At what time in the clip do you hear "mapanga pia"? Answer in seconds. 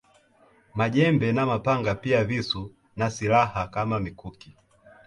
1.45-2.23